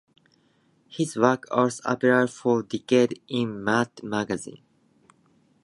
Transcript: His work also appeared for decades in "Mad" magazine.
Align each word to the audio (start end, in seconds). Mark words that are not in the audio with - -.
His 0.89 1.15
work 1.15 1.45
also 1.51 1.79
appeared 1.85 2.31
for 2.31 2.63
decades 2.63 3.13
in 3.27 3.63
"Mad" 3.63 3.91
magazine. 4.01 4.63